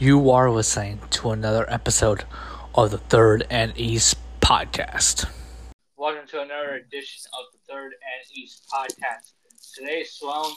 [0.00, 2.24] You are listening to another episode
[2.74, 5.28] of the Third and East podcast.
[5.98, 9.32] Welcome to another edition of the Third and East podcast.
[9.74, 10.54] Today, Sloan,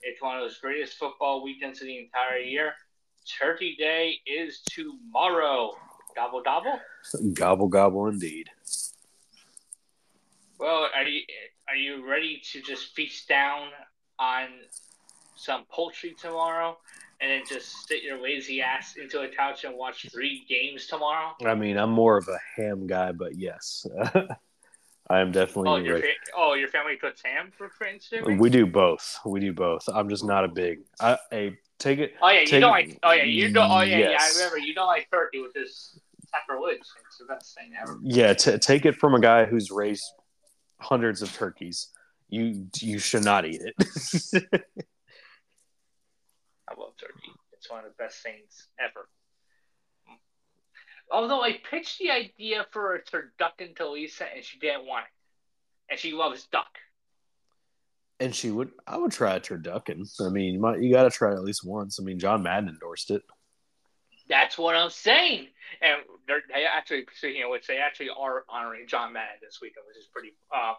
[0.00, 2.72] it's one of those greatest football weekends of the entire year.
[3.38, 5.72] Turkey Day is tomorrow.
[6.16, 6.80] Gobble gobble.
[7.34, 8.48] Gobble gobble indeed.
[10.58, 11.20] Well, are you
[11.68, 13.68] are you ready to just feast down
[14.18, 14.46] on
[15.36, 16.78] some poultry tomorrow,
[17.20, 21.34] and then just sit your lazy ass into a couch and watch three games tomorrow?
[21.44, 23.86] I mean, I'm more of a ham guy, but yes,
[25.10, 25.70] I am definitely.
[25.70, 28.38] Oh, your fa- oh, your family cooks ham for Thanksgiving.
[28.38, 29.18] We do both.
[29.24, 29.88] We do both.
[29.92, 30.80] I'm just not a big.
[31.00, 32.14] I, I take it.
[32.20, 32.98] Oh yeah, you don't like.
[33.02, 33.70] Oh yeah, you don't.
[33.70, 34.18] Oh yeah, yeah.
[34.20, 35.98] I remember you don't like turkey, which is
[36.30, 36.80] sacrilege.
[37.06, 37.98] It's the best thing ever.
[38.02, 40.04] Yeah, t- take it from a guy who's raised
[40.78, 41.88] hundreds of turkeys.
[42.28, 44.64] You you should not eat it.
[46.70, 47.32] I love turkey.
[47.52, 49.08] It's one of the best things ever.
[51.10, 55.92] Although I pitched the idea for a turducken to Lisa and she didn't want it.
[55.92, 56.78] And she loves duck.
[58.20, 58.70] and she would.
[58.86, 60.08] I would try a turducken.
[60.20, 61.98] I mean, you, might, you got to try it at least once.
[62.00, 63.22] I mean, John Madden endorsed it.
[64.28, 65.48] That's what I'm saying.
[65.80, 69.84] And they're, they actually, speaking of which, they actually are honoring John Madden this weekend,
[69.88, 70.34] which is pretty.
[70.54, 70.74] Uh,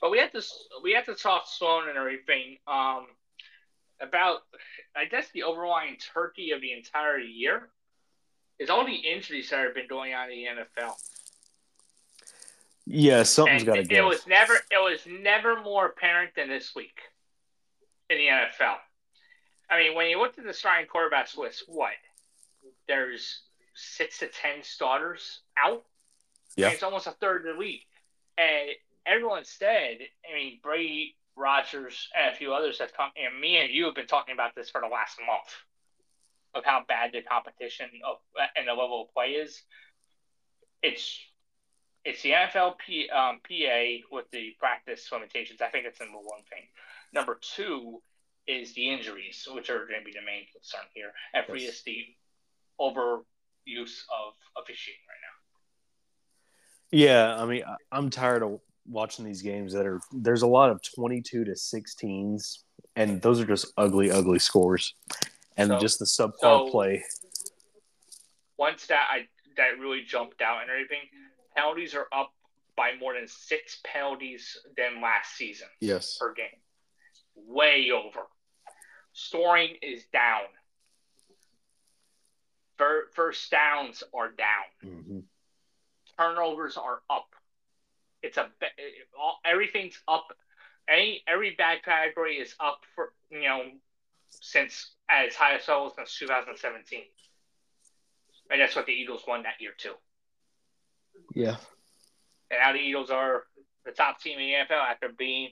[0.00, 0.42] but we had to
[0.82, 3.06] we had to talk Sloan and everything um,
[4.06, 4.40] about,
[4.96, 7.68] I guess, the overlying turkey of the entire year
[8.58, 10.94] is all the injuries that have been going on in the NFL.
[12.86, 13.96] Yeah, something's got to go.
[13.96, 16.98] it was never it was never more apparent than this week
[18.10, 18.76] in the NFL.
[19.70, 21.92] I mean, when you look at the starting quarterbacks list, what
[22.86, 23.40] there's
[23.74, 25.82] six to ten starters out.
[26.56, 26.68] Yeah.
[26.68, 27.80] it's almost a third of the league,
[28.38, 28.70] and
[29.06, 29.98] everyone said,
[30.30, 33.10] I mean, Brady, Rodgers, and a few others have come.
[33.16, 35.48] And me and you have been talking about this for the last month
[36.54, 38.18] of how bad the competition of
[38.56, 39.62] and the level of play is.
[40.82, 41.18] It's
[42.04, 45.62] it's the NFL P, um, PA with the practice limitations.
[45.62, 46.68] I think it's number one thing.
[47.12, 48.02] Number two
[48.46, 51.12] is the injuries, which are going to be the main concern here.
[51.32, 51.76] And three Yes.
[51.76, 52.04] is the
[52.78, 55.30] overuse of officiating right now.
[56.90, 60.00] Yeah, I mean, I- I'm tired of watching these games that are.
[60.12, 62.58] There's a lot of 22 to 16s,
[62.96, 64.94] and those are just ugly, ugly scores,
[65.56, 67.04] and So- just the subpar so- play.
[68.56, 71.00] One stat I, that really jumped out and everything
[71.56, 72.32] penalties are up
[72.76, 76.18] by more than six penalties than last season Yes.
[76.18, 76.60] per game.
[77.34, 78.26] Way over.
[79.16, 80.42] scoring is down.
[83.12, 84.64] First downs are down.
[84.80, 85.20] hmm
[86.16, 87.34] turnovers are up.
[88.24, 90.26] It's a it- all, everything's up.
[90.88, 93.62] Any every bad category is up for you know
[94.30, 97.02] since at its highest level since 2017,
[98.50, 99.94] and that's what the Eagles won that year too.
[101.34, 101.56] Yeah.
[102.50, 103.44] And now the Eagles are
[103.84, 105.50] the top team in the NFL after being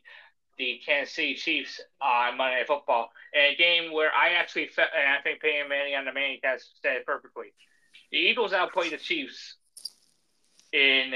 [0.58, 4.68] the Kansas City Chiefs uh, on Monday Night Football in a game where I actually
[4.68, 7.54] felt, and I think Peyton Manning on the Manningcast said it perfectly.
[8.10, 9.56] The Eagles outplayed the Chiefs
[10.72, 11.12] in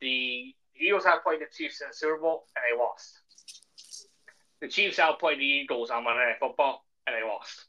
[0.00, 3.20] the Eagles outplayed the Chiefs in the Super Bowl and they lost.
[4.60, 7.66] The Chiefs outplayed the Eagles on Monday Night Football and they lost.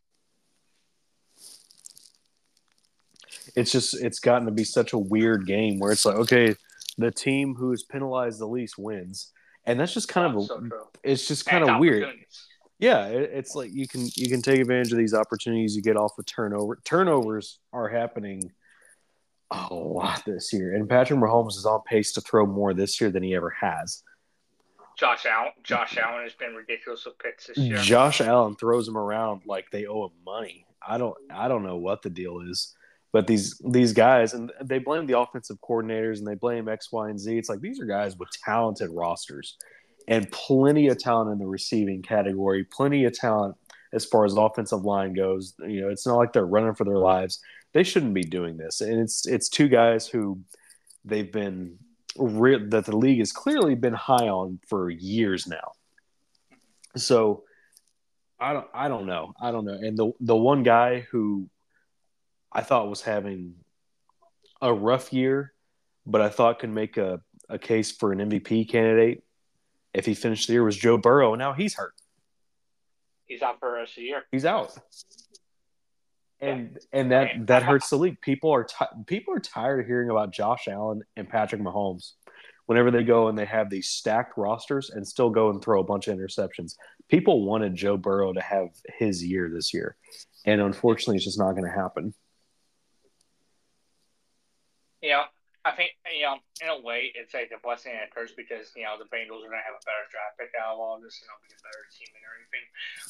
[3.55, 6.55] It's just it's gotten to be such a weird game where it's like, okay,
[6.97, 9.31] the team who is penalized the least wins,
[9.65, 10.61] and that's just kind of so
[11.03, 12.07] it's just kind And of weird.
[12.79, 15.97] Yeah, it, it's like you can you can take advantage of these opportunities you get
[15.97, 16.79] off of turnover.
[16.83, 18.51] Turnovers are happening
[19.69, 23.11] a lot this year, and Patrick Mahomes is on pace to throw more this year
[23.11, 24.03] than he ever has.
[24.97, 27.77] Josh Allen, Josh Allen has been ridiculous with picks this year.
[27.77, 30.65] Josh Allen throws them around like they owe him money.
[30.85, 32.75] I don't I don't know what the deal is,
[33.11, 37.09] but these these guys and they blame the offensive coordinators and they blame X, Y,
[37.09, 37.37] and Z.
[37.37, 39.57] It's like these are guys with talented rosters
[40.07, 43.55] and plenty of talent in the receiving category, plenty of talent
[43.93, 45.53] as far as the offensive line goes.
[45.59, 47.39] You know, it's not like they're running for their lives.
[47.73, 50.39] They shouldn't be doing this, and it's it's two guys who
[51.03, 51.77] they've been
[52.17, 55.71] re- that the league has clearly been high on for years now.
[56.95, 57.43] So
[58.39, 59.33] I don't I don't know.
[59.41, 59.73] I don't know.
[59.73, 61.49] And the the one guy who
[62.51, 63.55] I thought was having
[64.61, 65.53] a rough year,
[66.05, 69.23] but I thought could make a, a case for an MVP candidate
[69.93, 71.93] if he finished the year was Joe Burrow, and now he's hurt.
[73.25, 74.23] He's out for the rest of the year.
[74.31, 74.77] He's out.
[76.43, 78.19] And and that that hurts the league.
[78.19, 82.13] People are ti people are tired of hearing about Josh Allen and Patrick Mahomes.
[82.65, 85.83] Whenever they go and they have these stacked rosters and still go and throw a
[85.83, 86.75] bunch of interceptions,
[87.09, 89.95] people wanted Joe Burrow to have his year this year,
[90.45, 92.13] and unfortunately, it's just not going to happen.
[95.01, 95.23] Yeah,
[95.63, 98.75] I think you know, in a way, it's like a blessing and a curse because
[98.75, 100.99] you know the Bengals are going to have a better draft pick out of all
[100.99, 102.67] this, and they'll be a better team and everything.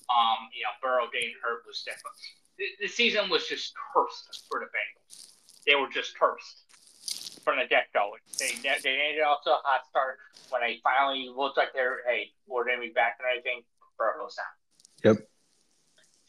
[0.09, 2.17] Um, you know, Burrow getting hurt was different.
[2.57, 5.33] The, season was just cursed for the Bengals.
[5.65, 8.11] They were just cursed from the get go.
[8.39, 10.17] They they ended off to a hot start
[10.49, 13.63] when they finally looked like they're hey, we're to be back and everything.
[13.97, 14.53] Burrow goes down.
[15.03, 15.27] Yep.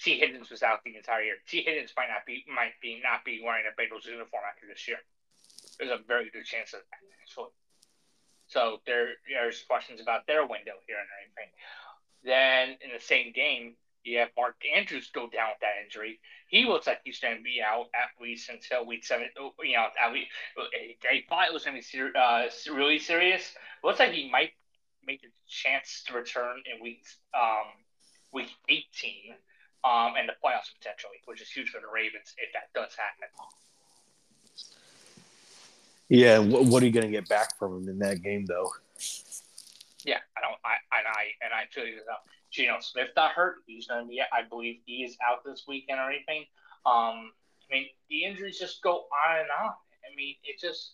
[0.00, 1.36] Tee Higgins was out the entire year.
[1.46, 4.88] Tee Higgins might not be might be not be wearing a Bengals uniform after this
[4.88, 4.98] year
[5.78, 7.52] there's a very good chance of that actually.
[8.46, 11.50] So there, there's questions about their window here and everything.
[12.22, 13.74] Then in the same game,
[14.04, 16.20] you have Mark Andrews go down with that injury.
[16.48, 19.28] He looks like he's going to be out at least until week seven.
[19.62, 20.30] You know, at least
[21.02, 23.54] they thought it was going to be ser- uh, really serious.
[23.82, 24.50] looks like he might
[25.06, 27.04] make a chance to return in week
[27.34, 27.72] um,
[28.32, 29.34] week 18
[29.84, 33.28] um, and the playoffs potentially, which is huge for the Ravens if that does happen.
[36.08, 38.70] Yeah, what, what are you going to get back from him in that game, though?
[40.04, 40.60] Yeah, I don't.
[40.64, 42.00] I and I and I tell you
[42.54, 43.56] Geno Smith got hurt.
[43.66, 44.20] He's going to be.
[44.20, 46.44] I believe he is out this weekend or anything.
[46.86, 47.32] Um,
[47.70, 48.92] I mean, the injuries just go
[49.26, 49.72] on and on.
[50.04, 50.92] I mean, it just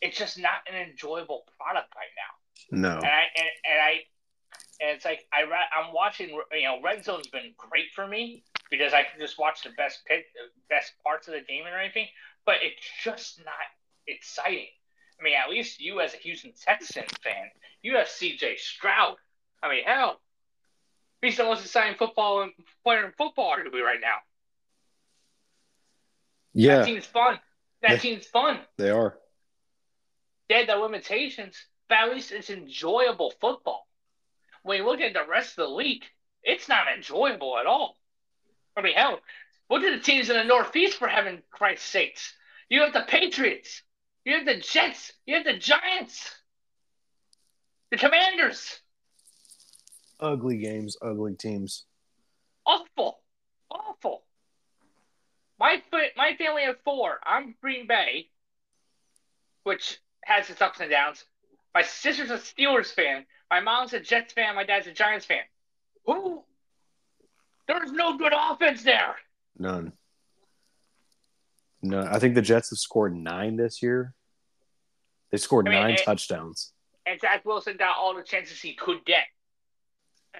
[0.00, 2.88] it's just not an enjoyable product right now.
[2.88, 2.96] No.
[2.96, 3.90] And I and, and I
[4.80, 6.30] and it's like I I'm watching.
[6.30, 10.00] You know, Red Zone's been great for me because I can just watch the best
[10.06, 12.06] pick, the best parts of the game and everything.
[12.46, 13.54] But it's just not
[14.06, 14.68] exciting.
[15.20, 17.50] I mean, at least you as a Houston Texans fan,
[17.82, 18.56] you have C.J.
[18.56, 19.16] Stroud.
[19.62, 20.20] I mean, hell,
[21.22, 22.48] he's the most exciting football
[22.84, 24.16] player in football, arguably right now.
[26.54, 27.38] Yeah, that team's fun.
[27.82, 28.58] That they, team's fun.
[28.76, 29.16] They are.
[30.48, 31.56] They had their limitations,
[31.88, 33.86] but at least it's enjoyable football.
[34.62, 36.04] When you look at the rest of the league,
[36.42, 37.96] it's not enjoyable at all.
[38.76, 39.20] I mean, hell,
[39.70, 42.34] look at the teams in the Northeast for heaven Christ's sakes.
[42.68, 43.82] You have the Patriots.
[44.24, 45.12] You have the Jets.
[45.26, 46.34] You have the Giants.
[47.90, 48.80] The Commanders.
[50.20, 51.84] Ugly games, ugly teams.
[52.66, 53.20] Awful.
[53.70, 54.24] Awful.
[55.58, 55.82] My
[56.16, 57.18] my family of four.
[57.24, 58.28] I'm Green Bay,
[59.64, 61.24] which has its ups and downs.
[61.74, 63.24] My sister's a Steelers fan.
[63.50, 64.54] My mom's a Jets fan.
[64.54, 65.42] My dad's a Giants fan.
[66.06, 66.42] Who?
[67.66, 69.16] There's no good offense there.
[69.58, 69.92] None.
[71.82, 74.14] No, I think the Jets have scored nine this year.
[75.30, 76.72] They scored I mean, nine and, touchdowns.
[77.06, 79.24] And Zach Wilson got all the chances he could get.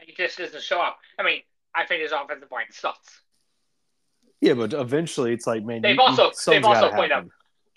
[0.03, 0.99] He just doesn't show up.
[1.19, 1.41] I mean,
[1.75, 3.23] I think his offensive line sucks.
[4.41, 7.27] Yeah, but eventually it's like, man, they've you, also they've also played a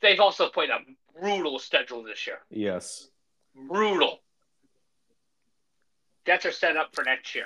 [0.02, 0.78] they've also played a
[1.20, 2.40] brutal schedule this year.
[2.50, 3.08] Yes,
[3.68, 4.20] brutal.
[6.26, 7.46] Jets are set up for next year.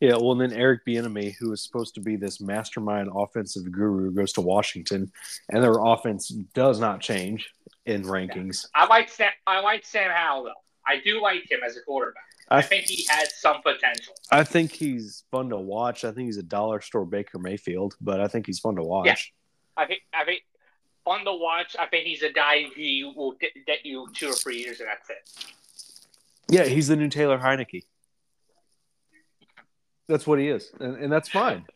[0.00, 4.32] Yeah, well, then Eric Bieniemy, who is supposed to be this mastermind offensive guru, goes
[4.32, 5.10] to Washington,
[5.48, 7.50] and their offense does not change
[7.86, 8.66] in rankings.
[8.74, 9.30] I like Sam.
[9.46, 10.52] I like Sam Howell though.
[10.86, 12.22] I do like him as a quarterback.
[12.48, 14.14] I, I think he has some potential.
[14.30, 16.04] I think he's fun to watch.
[16.04, 19.06] I think he's a dollar store Baker Mayfield, but I think he's fun to watch.
[19.06, 19.82] Yeah.
[19.82, 20.42] I think I think
[21.04, 21.76] fun to watch.
[21.78, 24.88] I think he's a guy who will get, get you two or three years, and
[24.88, 25.28] that's it.
[26.48, 27.84] Yeah, he's the new Taylor Heinicke.
[30.08, 31.64] That's what he is, and, and that's fine.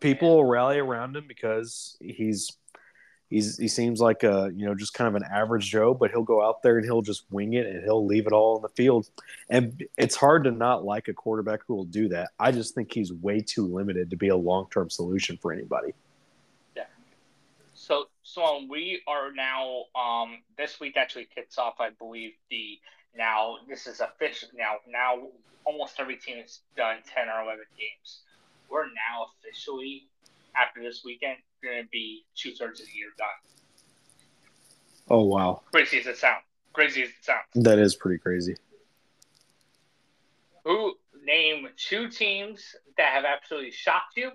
[0.00, 2.56] People will rally around him because he's
[3.30, 6.22] he's he seems like a you know just kind of an average Joe, but he'll
[6.22, 8.68] go out there and he'll just wing it and he'll leave it all on the
[8.68, 9.10] field.
[9.50, 12.30] And it's hard to not like a quarterback who will do that.
[12.38, 15.94] I just think he's way too limited to be a long term solution for anybody.
[16.76, 16.84] Yeah.
[17.74, 22.78] So so we are now um this week actually kicks off, I believe, the
[23.16, 25.28] now this is official now now
[25.64, 28.20] almost every team has done ten or eleven games.
[28.68, 30.08] We're now officially
[30.56, 33.28] after this weekend going to be two thirds of the year done.
[35.10, 35.62] Oh wow!
[35.72, 36.44] Crazy as it sounds.
[36.72, 37.44] Crazy as it sounds.
[37.54, 38.56] That is pretty crazy.
[40.64, 40.94] Who
[41.24, 44.30] name two teams that have absolutely shocked you,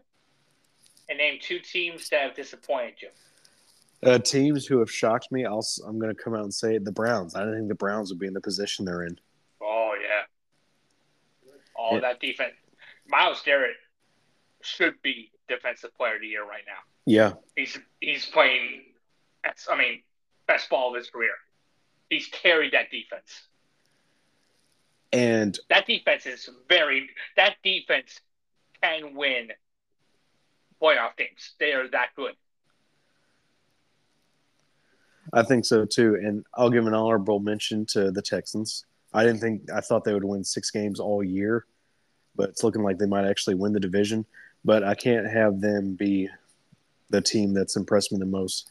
[1.10, 3.10] and name two teams that have disappointed you?
[4.02, 6.92] Uh, teams who have shocked me, I'll, I'm going to come out and say the
[6.92, 7.36] Browns.
[7.36, 9.20] I do not think the Browns would be in the position they're in.
[9.62, 11.52] Oh yeah.
[11.76, 12.02] All yeah.
[12.02, 12.54] that defense.
[13.08, 13.76] Myles Garrett
[14.62, 16.80] should be defensive player of the year right now.
[17.06, 17.34] Yeah.
[17.56, 18.84] He's he's playing
[19.70, 20.02] I mean,
[20.48, 21.34] best ball of his career.
[22.10, 23.48] He's carried that defense.
[25.12, 28.20] And that defense is very that defense
[28.82, 29.50] can win
[30.82, 31.54] playoff games.
[31.60, 32.36] They are that good.
[35.34, 36.16] I think so too.
[36.16, 38.86] And I'll give an honorable mention to the Texans.
[39.14, 41.66] I didn't think I thought they would win six games all year,
[42.36, 44.26] but it's looking like they might actually win the division.
[44.64, 46.30] But I can't have them be
[47.10, 48.70] the team that's impressed me the most.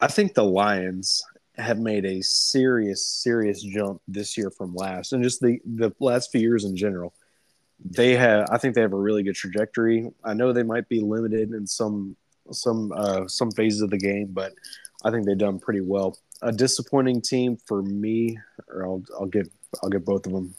[0.00, 1.22] I think the Lions
[1.56, 6.32] have made a serious, serious jump this year from last, and just the the last
[6.32, 7.12] few years in general.
[7.84, 10.10] They have, I think, they have a really good trajectory.
[10.22, 12.16] I know they might be limited in some
[12.50, 14.52] some uh, some phases of the game, but
[15.04, 16.16] I think they've done pretty well.
[16.42, 19.48] A disappointing team for me, or I'll I'll give
[19.82, 20.54] I'll give both of them.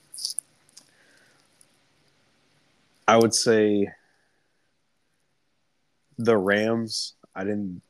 [3.07, 3.87] I would say
[6.17, 7.13] the Rams.
[7.35, 7.81] I didn't.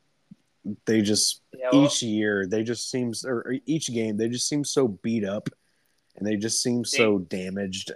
[0.84, 4.64] They just Yeah, well, each year they just seems or each game they just seem
[4.64, 5.48] so beat up,
[6.16, 7.92] and they just seem so damaged.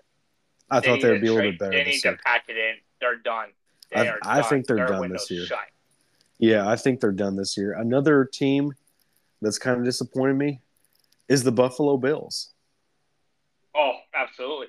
[0.70, 2.16] I they thought they would be a little bit better They this need year.
[2.16, 2.74] to pack it in.
[3.00, 3.48] They're done.
[3.90, 5.46] They I- are I think they're Their done this year.
[5.46, 5.58] shut.
[6.38, 7.72] Yeah, I think they're done this year.
[7.72, 8.72] Another team
[9.42, 10.60] that's kind of disappointed me
[11.28, 12.50] is the Buffalo Bills.
[13.74, 14.68] Oh, absolutely.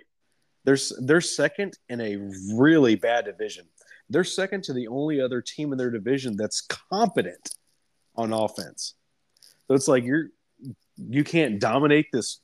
[0.63, 2.17] They're they're second in a
[2.55, 3.65] really bad division.
[4.11, 7.55] They're second to the only other team in their division that's competent
[8.15, 8.95] on offense.
[9.67, 10.27] So it's like you're
[10.97, 12.39] you can't dominate this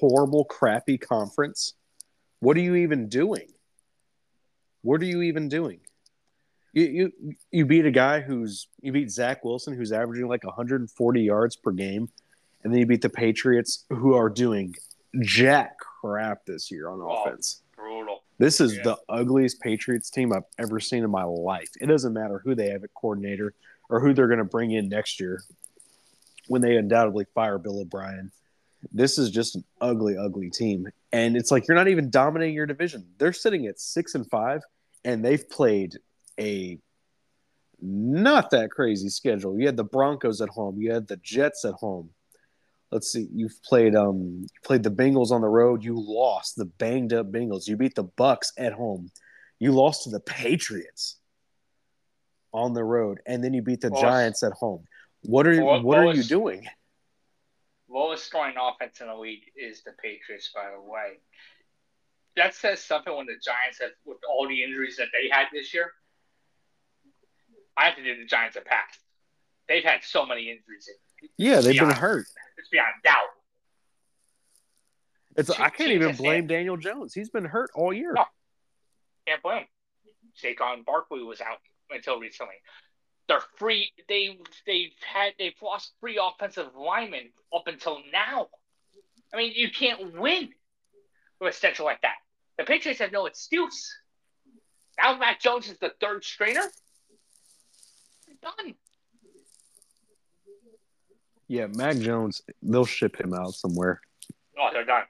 [0.00, 1.74] horrible, crappy conference.
[2.40, 3.46] What are you even doing?
[4.82, 5.80] What are you even doing?
[6.72, 11.22] You you you beat a guy who's you beat Zach Wilson who's averaging like 140
[11.22, 12.08] yards per game,
[12.64, 14.74] and then you beat the Patriots who are doing
[15.22, 17.22] jack crap this year on Oh.
[17.22, 17.62] offense.
[18.38, 18.82] This is Yeah.
[18.82, 21.70] the ugliest Patriots team I've ever seen in my life.
[21.80, 23.54] It doesn't matter who they have at coordinator
[23.88, 25.42] or who they're going to bring in next year
[26.48, 28.30] when they undoubtedly fire Bill O'Brien.
[28.92, 30.86] This is just an ugly, ugly team.
[31.12, 33.06] And it's like you're not even dominating your division.
[33.18, 34.62] They're sitting at six and five,
[35.04, 35.98] and they've played
[36.38, 36.78] a
[37.80, 39.58] not that crazy schedule.
[39.58, 42.10] You had the Broncos at home, you had the Jets at home.
[42.92, 46.66] Let's see, you've played um you played the Bengals on the road, you lost the
[46.66, 47.66] banged up Bengals.
[47.66, 49.10] You beat the Bucs at home.
[49.58, 51.16] You lost to the Patriots
[52.52, 54.84] on the road, and then you beat the Well, Giants at home.
[55.22, 56.66] What are well, what are you doing?
[57.88, 61.18] Lowest scoring offense in the league is the Patriots, by the way.
[62.36, 65.72] That says something when the Giants have, with all the injuries that they had this
[65.72, 65.92] year.
[67.76, 68.98] I have to do the Giants a pass.
[69.68, 70.88] They've had so many injuries.
[71.36, 72.26] Yeah, they've been hurt.
[72.58, 73.14] It's beyond doubt.
[75.36, 77.12] It's I can't even blame Daniel Jones.
[77.12, 78.12] He's been hurt all year.
[78.14, 78.24] No.
[79.26, 79.66] Can't blame.
[80.42, 81.58] Saquon Barkley was out
[81.90, 82.54] until recently.
[83.28, 83.92] They're free.
[84.08, 88.48] They they've had they've lost three offensive linemen up until now.
[89.34, 90.50] I mean, you can't win
[91.40, 92.16] with a schedule like that.
[92.58, 93.94] The Patriots have no excuse.
[94.98, 96.62] Now Mac Jones is the third strainer.
[98.26, 98.74] They're done.
[101.48, 104.00] Yeah, Mac Jones, they'll ship him out somewhere.
[104.58, 105.04] Oh, they're done.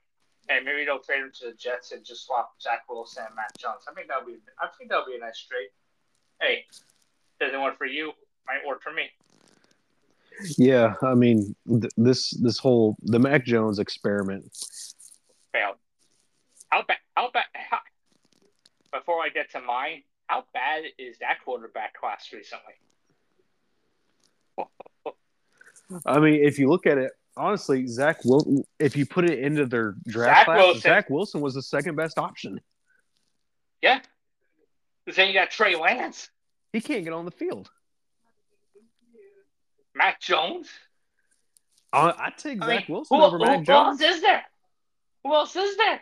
[0.48, 3.56] And maybe they'll trade him to the Jets and just swap Zach Wilson and Mac
[3.58, 3.82] Jones.
[3.90, 5.68] I think that'll be I think that'll be a nice trade.
[6.40, 6.64] Hey,
[7.40, 8.12] doesn't work for you,
[8.46, 9.10] might work for me.
[10.58, 14.44] Yeah, I mean th- this this whole the Mac Jones experiment.
[15.52, 15.76] failed.
[16.68, 16.98] How bad?
[17.16, 17.44] How bad?
[17.54, 17.78] How,
[18.92, 22.74] before I get to mine, how bad is that quarterback class recently?
[26.04, 29.66] I mean, if you look at it honestly, Zach Wil- if you put it into
[29.66, 30.80] their draft Zach class, Wilson.
[30.80, 32.60] Zach Wilson was the second best option.
[33.82, 34.00] Yeah.
[35.04, 36.30] Because then you got Trey Lance,
[36.72, 37.70] He can't get on the field.
[39.94, 40.68] Mac Jones.
[41.92, 44.00] I I'd take I Zach mean, Wilson who, over who- Mac who Jones.
[44.00, 44.44] else is there?
[45.24, 46.00] Who else is there?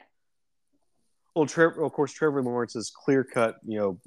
[1.35, 4.01] Well, Trevor, of course, Trevor Lawrence is clear cut, you know,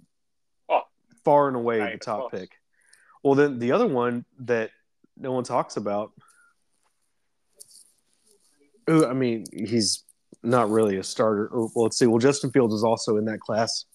[0.70, 0.82] Oh.
[1.26, 2.52] far and away Not the top pick.
[3.24, 4.72] Well, then the other one that
[5.20, 6.12] no one talks about,
[8.86, 10.04] who I mean, he's
[10.44, 11.48] not really a starter.
[11.48, 12.06] Or, well, let's see.
[12.08, 13.86] Well, Justin Fields is also in that class,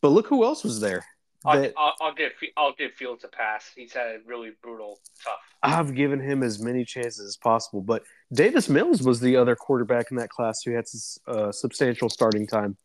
[0.00, 1.04] but look who else was there.
[1.44, 3.70] I'll, That I'll, I'll give I'll give Fields a pass.
[3.74, 5.34] He's had a really brutal, tough.
[5.62, 10.10] I've given him as many chances as possible, but Davis Mills was the other quarterback
[10.10, 10.84] in that class who had
[11.26, 12.76] uh, substantial starting time.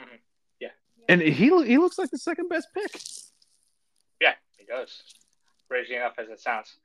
[0.00, 0.18] Mhm.
[0.60, 0.68] Yeah.
[1.08, 3.00] and he he looks like the second best pick.
[4.68, 5.02] Yeah, he does.
[5.68, 6.76] Crazy enough as it sounds.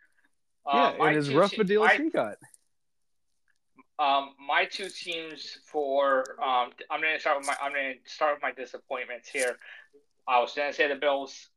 [0.65, 2.37] Yeah, Uh, my and as rough te- a deal as he got.
[3.97, 8.41] Um, my two teams for um, I'm gonna start with my I'm gonna start with
[8.41, 9.57] my disappointments here.
[10.27, 11.49] I was gonna say the Bills.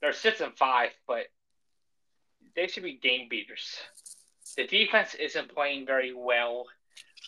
[0.00, 1.26] They're six and five, but
[2.56, 3.76] they should be game beaters.
[4.56, 6.66] The defense isn't playing very well.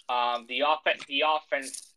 [0.08, 1.91] Um, the offense the offense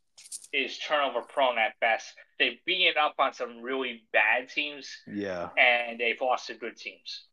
[0.56, 2.14] is turnover prone at best.
[2.40, 7.26] They've beaten up on some really bad teams, Yeah, and they've lost to good teams.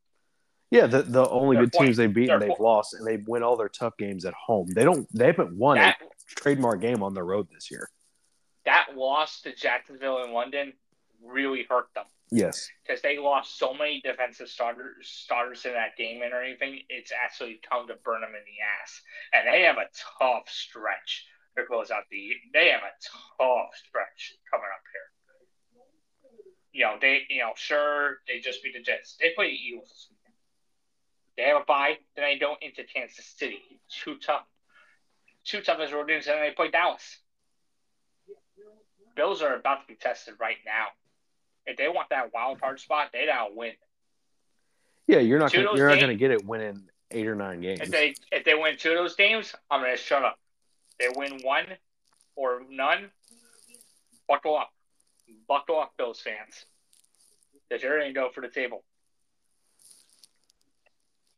[0.71, 0.87] yeah.
[0.87, 3.97] The the only good teams they've beaten, they've lost, and they win all their tough
[3.97, 4.69] games at home.
[4.75, 5.07] They don't.
[5.17, 7.89] They haven't won That a trademark game on the road this year.
[8.65, 10.73] that loss to Jacksonville and London
[11.25, 12.69] really hurt them Yes.
[12.85, 16.81] because they lost so many defensive starters starters in that game and everything.
[16.89, 19.03] It's actually come to burn them in the ass,
[19.33, 19.89] and they have a
[20.21, 22.33] tough stretch to close out the.
[22.53, 25.09] They have a tough stretch coming up here.
[26.73, 29.17] You know they, you know, sure they just beat the Jets.
[29.21, 30.35] They play the Eagles this weekend.
[31.37, 33.61] They have a bye, then they don't into Kansas City.
[33.91, 34.45] Two tough,
[35.45, 37.19] Too two toughest road games, and then they play Dallas.
[39.15, 40.87] Bills are about to be tested right now.
[41.67, 43.73] If they want that wild card spot, they gotta win.
[45.07, 47.81] Yeah, you're not gonna, you're not going to get it winning eight or nine games.
[47.81, 50.39] If they if they win two of those games, I'm gonna shut up.
[51.03, 51.67] They win one
[52.37, 53.11] or none,
[54.29, 54.71] buckle up,
[55.49, 56.65] buckle up, Bills fans.
[57.69, 58.85] Because you're go for the table.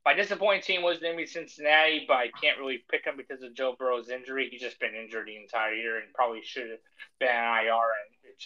[0.04, 3.42] My disappointing team was going to be Cincinnati, but I can't really pick them because
[3.42, 4.49] of Joe Burrow's injury.
[4.50, 6.80] He's just been injured the entire year and probably should have
[7.18, 8.37] been on IR, and it,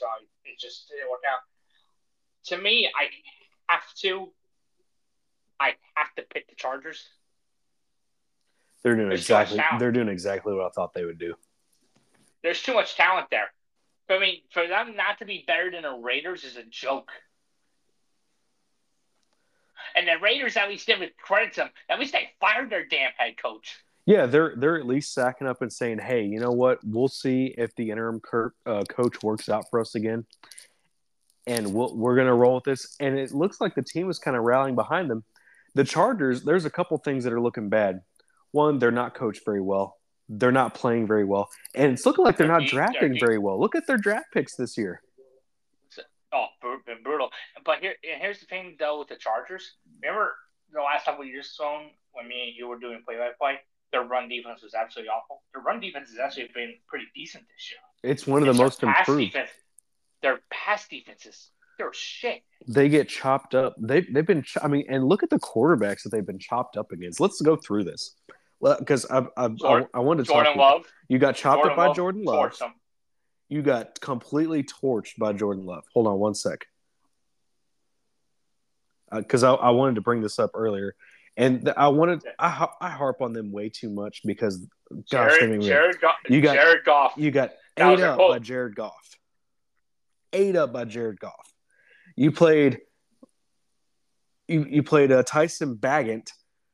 [0.44, 1.40] it just didn't work out.
[2.46, 3.08] To me, I
[3.72, 4.32] have to,
[5.58, 7.08] I have to pick the Chargers.
[8.82, 11.34] They're doing There's exactly they're doing exactly what I thought they would do.
[12.42, 13.52] There's too much talent there.
[14.10, 17.10] I mean, for them not to be better than the Raiders is a joke.
[19.96, 21.70] And the Raiders at least didn't credit them.
[21.88, 23.76] At least they fired their damn head coach.
[24.06, 26.78] Yeah, they're they're at least sacking up and saying, "Hey, you know what?
[26.82, 30.24] We'll see if the interim cur- uh, coach works out for us again,
[31.46, 34.18] and we'll, we're going to roll with this." And it looks like the team is
[34.18, 35.24] kind of rallying behind them.
[35.74, 38.00] The Chargers, there's a couple things that are looking bad.
[38.52, 39.96] One, they're not coached very well.
[40.28, 43.58] They're not playing very well, and it's looking like they're not drafting very well.
[43.58, 45.00] Look at their draft picks this year.
[46.32, 46.46] Oh,
[46.84, 47.30] been brutal.
[47.64, 49.76] But here, here's the thing, though, with the Chargers.
[50.02, 50.34] Remember
[50.70, 51.80] the last couple of years, so
[52.12, 53.54] when me and you were doing play-by-play,
[53.92, 55.42] their run defense was absolutely awful.
[55.54, 58.12] Their run defense has actually been pretty decent this year.
[58.12, 59.32] It's one of the It's their most improved.
[59.32, 59.50] Defense,
[60.20, 62.42] their pass defenses, they're shit.
[62.66, 63.74] they get chopped up.
[63.80, 64.42] They they've been.
[64.42, 67.18] Ch- I mean, and look at the quarterbacks that they've been chopped up against.
[67.20, 68.14] Let's go through this
[68.60, 70.72] because I I, I Jordan- I wanted to Jordan talk.
[70.74, 72.52] Love, You got chopped Jordan up by Love Jordan Love.
[73.48, 75.84] You got completely torched by Jordan Love.
[75.94, 76.66] Hold on one sec.
[79.14, 80.94] Because I, I wanted to bring this up earlier,
[81.36, 84.66] and th- I wanted I, I harp on them way too much because
[85.10, 87.12] gosh, Jared, Jared, Goff, You got- Jared Goff.
[87.16, 89.16] you got ate up by Jared Goff.
[90.34, 91.52] Ate up by Jared Goff.
[92.16, 92.80] You played.
[94.46, 96.30] You you played uh, Tyson Bagent,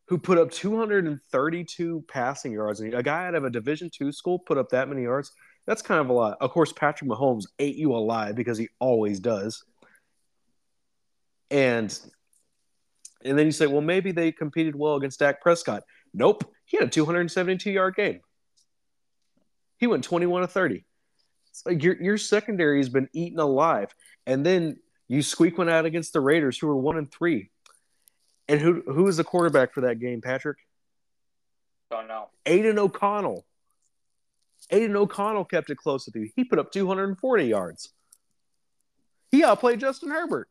[0.08, 2.80] who put up 232 passing yards.
[2.80, 5.32] And A guy out of a Division two school put up that many yards.
[5.66, 6.36] That's kind of a lot.
[6.40, 9.64] Of course, Patrick Mahomes ate you alive because he always does.
[11.50, 11.98] And
[13.24, 15.82] and then you say, well, maybe they competed well against Dak Prescott.
[16.12, 18.20] Nope, he had a 272 yard game.
[19.78, 20.84] He went 21 to 30.
[21.50, 23.94] It's like your your secondary has been eaten alive,
[24.26, 24.76] and then
[25.08, 27.50] you squeak one out against the Raiders, who were one and three.
[28.48, 30.58] And who who was the quarterback for that game, Patrick?
[31.90, 32.28] Don't know.
[32.46, 33.44] Aidan O'Connell.
[34.70, 36.30] Aidan O'Connell kept it close with you.
[36.34, 37.92] He put up 240 yards.
[39.30, 40.48] He outplayed Justin Herbert.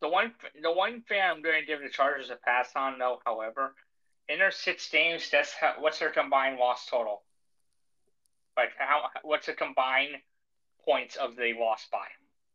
[0.00, 3.20] The one, the one thing I'm going to give the Chargers a pass on, though,
[3.24, 3.74] however,
[4.28, 7.22] in their six games, that's how, what's their combined loss total?
[8.56, 9.04] Like how?
[9.22, 10.16] What's the combined
[10.84, 12.06] points of the loss by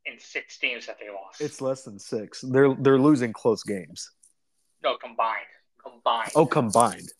[0.05, 1.41] in six games that they lost?
[1.41, 2.41] It's less than six.
[2.41, 4.11] They're they're losing close games.
[4.83, 5.45] no combined.
[5.83, 6.31] Combined.
[6.35, 7.11] Oh, combined.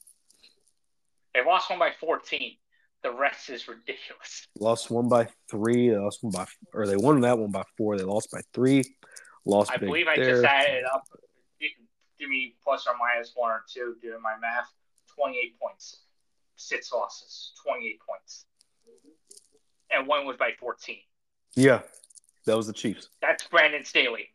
[1.34, 2.56] They lost one by 14.
[3.04, 4.48] The rest is ridiculous.
[4.60, 5.90] Lost one by three.
[5.90, 7.98] They lost one by, or they won that one by four.
[7.98, 8.84] They lost by three.
[9.46, 9.72] Lost.
[9.72, 10.42] I believe I there.
[10.42, 11.04] just added up.
[11.60, 11.70] Give-
[12.18, 14.72] Give me plus or minus one or two doing my math.
[15.16, 16.00] 28 points.
[16.56, 17.52] Six losses.
[17.64, 18.46] 28 points.
[19.92, 20.98] And one was by 14.
[21.56, 21.82] Yeah,
[22.46, 23.10] that was the Chiefs.
[23.22, 24.30] That's Brandon Staley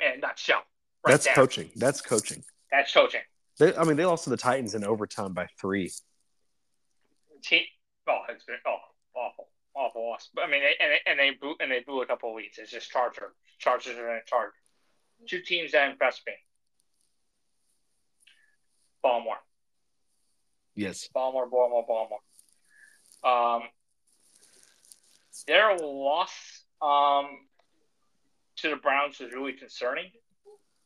[0.00, 0.62] in a nutshell.
[1.04, 1.34] Right That's there.
[1.34, 1.70] coaching.
[1.76, 2.44] That's coaching.
[2.70, 3.20] That's coaching.
[3.58, 5.92] They, I mean, they lost to the Titans in overtime by three.
[7.42, 7.62] Team.
[8.08, 8.76] Oh, it's been oh,
[9.14, 10.30] awful, awful loss.
[10.34, 12.36] But I mean, they, and they, and they blew and they blew a couple of
[12.36, 12.58] leads.
[12.58, 13.32] It's just Charger.
[13.58, 14.50] Chargers are in charge.
[15.28, 16.32] Two teams that impressed me.
[19.02, 19.36] Baltimore.
[20.74, 21.08] Yes.
[21.12, 22.20] Baltimore, Baltimore, Baltimore.
[23.24, 23.62] Um,
[25.46, 27.26] their loss um,
[28.64, 30.10] to the Browns was really concerning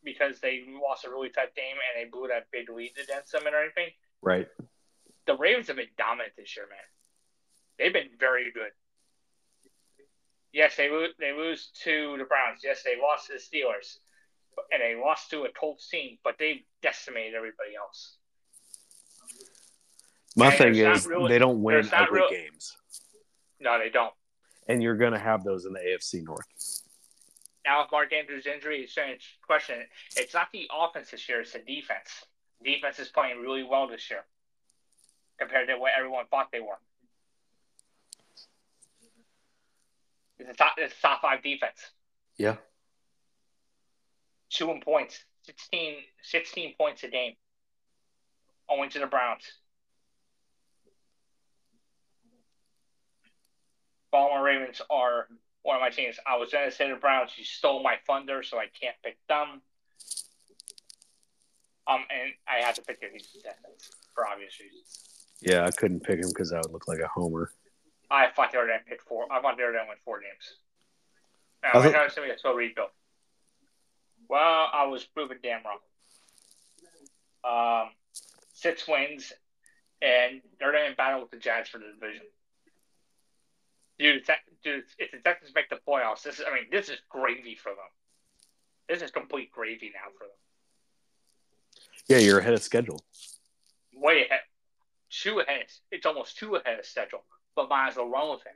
[0.02, 3.46] because they lost a really tight game and they blew that big lead against them
[3.46, 3.90] and everything.
[4.20, 4.48] Right.
[5.26, 6.78] The Ravens have been dominant this year, man.
[7.78, 8.72] They've been very good.
[10.52, 11.10] Yes, they lose.
[11.20, 12.62] They lose to the Browns.
[12.64, 13.98] Yes, they lost to the Steelers,
[14.72, 16.18] and they lost to a Colts team.
[16.24, 18.16] But they decimated everybody else.
[20.34, 22.76] My And thing is really- they don't win ugly real- games.
[23.60, 24.14] No, they don't.
[24.68, 26.46] And you're going to have those in the AFC North.
[27.66, 29.76] Now, with Mark Andrews' injury, it's a question.
[30.16, 32.24] It's not the offense this year; it's the defense.
[32.62, 34.24] Defense is playing really well this year
[35.38, 36.78] compared to what everyone thought they were.
[40.38, 41.92] It's a top, it's a top five defense.
[42.36, 42.56] Yeah.
[44.50, 47.34] Two in points, 16, 16 points a game.
[48.68, 49.42] Owing to the Browns.
[54.10, 55.28] Baltimore Ravens are
[55.62, 56.16] one of my teams.
[56.26, 57.32] I was say the Browns.
[57.36, 59.62] You stole my thunder, so I can't pick them.
[61.86, 65.30] Um, and I had to pick the Texans for obvious reasons.
[65.40, 67.50] Yeah, I couldn't pick him because I would look like a homer.
[68.10, 69.26] I thought they were going to pick four.
[69.30, 70.58] I thought they were going to win four games.
[71.62, 72.90] Now, I I thought- know it's going to be a slow rebuild.
[74.28, 75.78] Well, I was proven damn wrong.
[77.44, 77.90] Um,
[78.52, 79.32] six wins,
[80.02, 82.26] and they're going to battle with the Jags for the division.
[83.98, 84.32] Dude, Te-
[84.62, 87.70] dude, if the Texans make the playoffs, this is, I mean, this is gravy for
[87.70, 87.78] them.
[88.88, 90.36] This is complete gravy now for them.
[92.08, 93.00] Yeah, you're ahead of schedule.
[93.92, 94.40] Way ahead.
[95.10, 95.66] Two ahead.
[95.90, 97.24] It's almost two ahead of schedule,
[97.56, 98.52] but might as well run with it.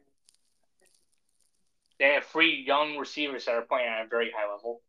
[1.98, 4.80] They have three young receivers that are playing at a very high level.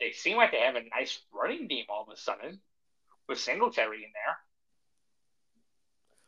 [0.00, 2.60] They seem like they have a nice running game all of a sudden,
[3.28, 4.36] with Singletary in there.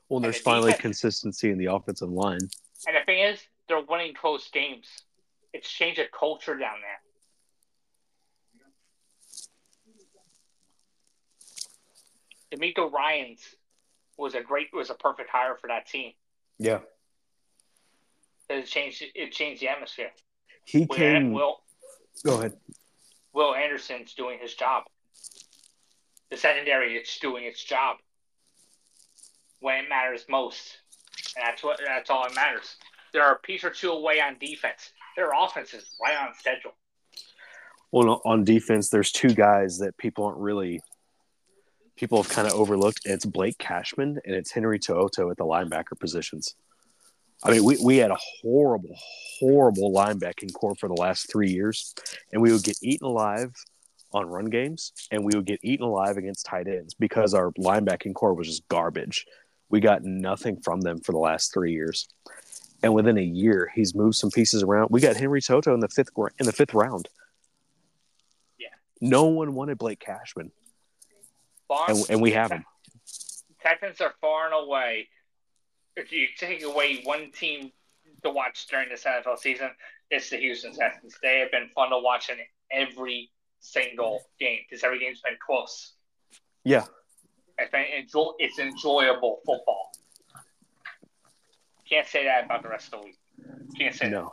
[0.09, 2.49] Well, there's finally consistency in the offensive line.
[2.87, 4.87] And the thing is, they're winning close games.
[5.53, 7.01] It's changed the culture down there.
[12.59, 13.41] DeMeco Ryans
[14.17, 16.13] was a great, was a perfect hire for that team.
[16.59, 16.81] Yeah.
[18.49, 20.11] It changed, it changed the atmosphere.
[20.65, 21.33] He Will, came.
[21.33, 21.61] Will,
[22.25, 22.57] Go ahead.
[23.33, 24.85] Will Anderson's doing his job.
[26.31, 27.97] The secondary it's doing its job
[29.61, 30.79] when it matters most.
[31.37, 32.77] And that's what that's all that matters.
[33.13, 34.93] They're a piece or two away on defense.
[35.17, 36.73] Their offense is right on schedule.
[37.93, 40.81] Well, on defense, there's two guys that people aren't really.
[41.97, 43.03] People have kind of overlooked.
[43.05, 46.57] It's Blake Cashman and it's Henry To'oTo'o at the linebacker positions.
[47.45, 48.97] I mean, we, we had a horrible,
[49.39, 51.95] horrible linebacking core for the last three years,
[52.33, 53.53] and we would get eaten alive
[54.13, 58.15] on run games, and we would get eaten alive against tight ends because our linebacking
[58.15, 59.27] core was just garbage.
[59.71, 62.09] We got nothing from them for the last three years,
[62.83, 64.89] and within a year, he's moved some pieces around.
[64.91, 67.09] We got Henry To'oTo'o in the fifth in the fifth round.
[68.59, 68.69] Yeah.
[69.01, 70.53] no one wanted Blake Cashman,
[71.69, 72.65] Far, and, and we have him.
[73.61, 75.09] Texans are far and away.
[75.97, 77.73] If you take away one team
[78.23, 79.71] to watch during this NFL season,
[80.11, 81.17] it's the Houston Texans.
[81.23, 82.37] They have been fun to watch in
[82.71, 85.93] every single game because every game's been close.
[86.65, 86.85] Yeah,
[87.59, 89.93] It's enjoy- it's enjoyable football.
[91.89, 93.19] Can't say that about the rest of the week.
[93.79, 94.13] Can't say that.
[94.13, 94.33] no,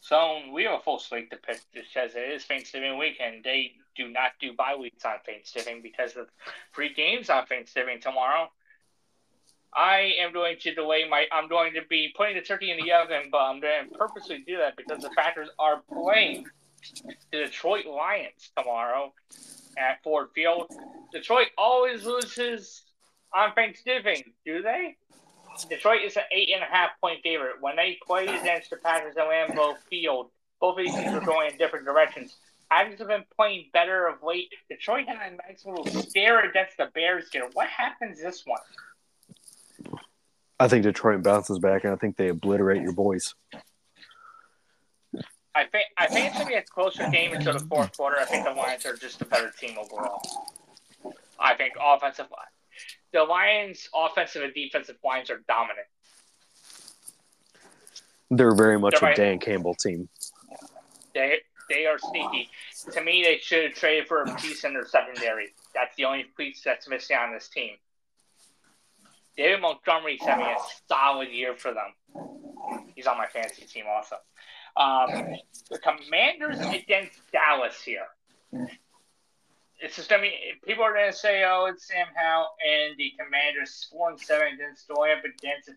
[0.00, 3.44] So we have a full slate to pick because it is Thanksgiving weekend.
[3.44, 6.28] They do not do bye weeks on Thanksgiving because of
[6.72, 8.50] free games on Thanksgiving tomorrow.
[9.72, 11.26] I am going to delay my.
[11.30, 14.42] I'm going to be putting the turkey in the oven, but I'm going to purposely
[14.46, 16.46] do that because the Packers are playing
[17.30, 19.12] the Detroit Lions tomorrow
[19.78, 20.70] at Ford Field.
[21.12, 22.82] Detroit always loses
[23.34, 24.96] on Thanksgiving, do they?
[25.68, 27.56] Detroit is an eight and a half point favorite.
[27.60, 30.30] When they play against the Packers at Lambeau Field,
[30.60, 32.36] both of these teams are going in different directions.
[32.70, 34.48] Packers have been playing better of late.
[34.68, 37.48] Detroit had a nice little stare against the Bears here.
[37.52, 38.60] What happens this one?
[40.58, 43.34] I think Detroit bounces back, and I think they obliterate your boys.
[45.54, 48.18] I think I think it's gonna be a closer game until the fourth quarter.
[48.18, 50.22] I think the Lions are just a better team overall.
[51.38, 52.46] I think offensive line,
[53.12, 55.86] the Lions offensive and defensive lines are dominant.
[58.30, 59.16] They're very much They're a right.
[59.16, 60.08] Dan Campbell team.
[61.14, 62.48] They they are sneaky.
[62.92, 65.54] To me, they should have traded for a piece in their secondary.
[65.74, 67.74] That's the only piece that's missing on this team.
[69.36, 70.56] David Montgomery's having a
[70.88, 71.94] solid year for them.
[72.94, 74.16] He's on my fantasy team also.
[74.76, 75.36] Um,
[75.70, 78.06] the Commanders against Dallas here.
[79.82, 80.32] It's just, I mean,
[80.66, 84.88] people are gonna say, "Oh, it's Sam Howell and the Commanders four and seven against
[84.88, 85.76] going up against the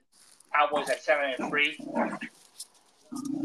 [0.53, 1.77] Cowboys at seven and three."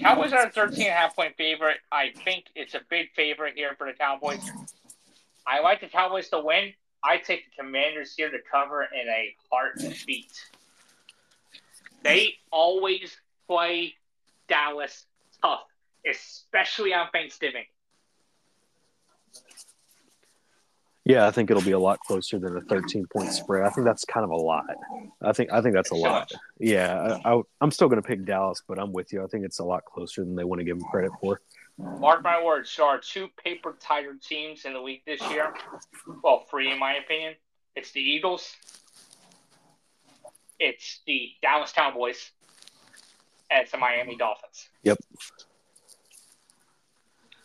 [0.00, 1.78] Cowboys are a 13 and a half point favorite.
[1.92, 4.50] I think it's a big favorite here for the Cowboys.
[5.46, 6.72] I like the Cowboys to win.
[7.02, 10.32] I take the Commanders here to cover in a heartbeat.
[12.02, 13.94] They always play
[14.48, 15.06] Dallas
[15.42, 15.60] tough,
[16.08, 17.64] especially on Thanksgiving.
[21.04, 23.64] Yeah, I think it'll be a lot closer than a 13 point spread.
[23.64, 24.66] I think that's kind of a lot.
[25.22, 26.30] I think I think that's a lot.
[26.58, 29.24] Yeah, I, I'm still going to pick Dallas, but I'm with you.
[29.24, 31.40] I think it's a lot closer than they want to give them credit for.
[31.78, 35.54] Mark my words, there are two paper tiger teams in the week this year.
[36.22, 37.34] Well, three in my opinion.
[37.74, 38.54] It's the Eagles,
[40.58, 42.32] it's the Dallas Cowboys,
[43.50, 44.68] and it's the Miami Dolphins.
[44.82, 44.98] Yep.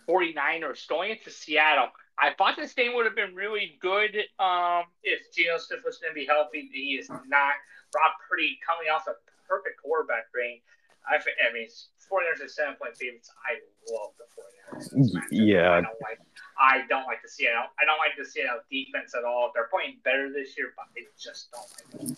[0.08, 1.88] 49ers going into Seattle.
[2.20, 6.12] I thought this game would have been really good um, if Geno Smith was going
[6.14, 6.70] to be healthy.
[6.72, 7.54] He is not.
[7.92, 9.14] Brock Purdy coming off a
[9.48, 10.62] perfect quarterback rating.
[11.10, 13.30] I, thi- I mean, 49ers are seven point favorites.
[13.46, 13.62] I
[13.94, 15.22] love the 49ers.
[15.32, 15.72] Yeah.
[15.72, 16.20] I don't like.
[16.60, 17.70] I don't like the Seattle.
[17.82, 19.52] I don't like the Seattle defense at all.
[19.54, 21.70] They're playing better this year, but I just don't
[22.02, 22.18] like it.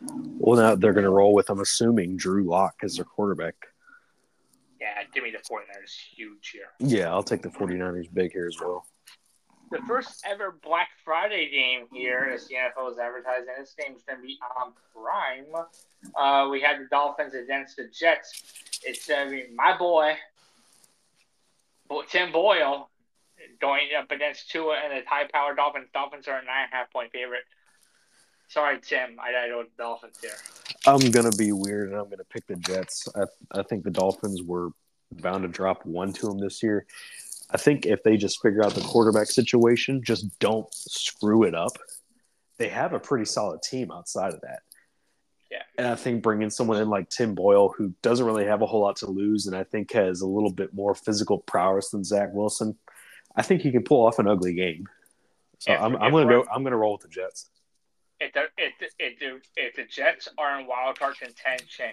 [0.00, 3.54] Well, now they're going to roll with, I'm assuming, Drew Lock as their quarterback.
[4.80, 6.68] Yeah, give me the 49ers huge here.
[6.78, 8.86] Yeah, I'll take the 49ers big here as well.
[9.70, 13.54] the first ever Black Friday game here, as the NFL is advertising.
[13.58, 15.46] This game's going to be on Prime.
[16.14, 18.42] Uh, we have the Dolphins against the Jets.
[18.84, 20.14] It's going to be my boy,
[22.08, 22.90] Tim Boyle,
[23.60, 25.88] going up against Tua and the high-powered Dolphins.
[25.94, 27.42] Dolphins are a nine and a half point favorite.
[28.48, 29.16] Sorry, Tim.
[29.18, 30.30] I I don't Dolphins here.
[30.86, 33.08] I'm going to be weird and I'm going to pick the Jets.
[33.16, 33.24] I,
[33.58, 34.70] I think the Dolphins were
[35.10, 36.86] bound to drop one to them this year.
[37.50, 41.72] I think if they just figure out the quarterback situation, just don't screw it up.
[42.58, 44.60] They have a pretty solid team outside of that.
[45.50, 45.62] Yeah.
[45.78, 48.80] And I think bringing someone in like Tim Boyle, who doesn't really have a whole
[48.80, 52.30] lot to lose, and I think has a little bit more physical prowess than Zach
[52.32, 52.76] Wilson,
[53.36, 54.86] I think he can pull off an ugly game.
[55.58, 56.46] So If- I'm, I'm going to go.
[56.52, 57.48] I'm going to roll with the Jets.
[58.20, 61.92] If the, if the, if the, if the Jets are in wild card contention